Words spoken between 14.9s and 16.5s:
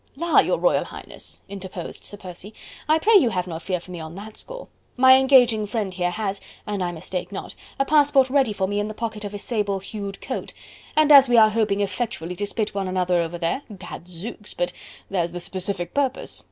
there's the specific purpose....